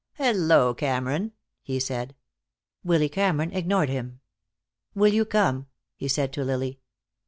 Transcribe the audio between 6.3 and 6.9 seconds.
to Lily.